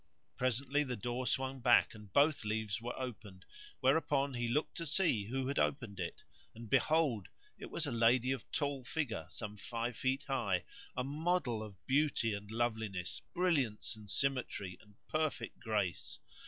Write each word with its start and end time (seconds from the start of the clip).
Presently 0.35 0.83
the 0.83 0.95
door 0.95 1.27
swung 1.27 1.59
back 1.59 1.93
and 1.93 2.11
both 2.11 2.43
leaves 2.43 2.81
were 2.81 2.99
opened, 2.99 3.45
whereupon 3.81 4.33
he 4.33 4.47
looked 4.47 4.75
to 4.77 4.85
see 4.87 5.25
who 5.25 5.47
had 5.47 5.59
opened 5.59 5.99
it; 5.99 6.23
and 6.55 6.67
behold, 6.67 7.27
it 7.59 7.69
was 7.69 7.85
a 7.85 7.91
lady 7.91 8.31
of 8.31 8.51
tall 8.51 8.83
figure, 8.83 9.27
some 9.29 9.57
five 9.57 9.95
feet 9.95 10.23
high; 10.23 10.63
a 10.97 11.03
model 11.03 11.61
of 11.61 11.77
beauty 11.85 12.33
and 12.33 12.49
loveliness, 12.49 13.21
brilliance 13.35 13.95
and 13.95 14.09
symmetry 14.09 14.75
and 14.81 14.95
perfect 15.07 15.59
grace. 15.59 16.17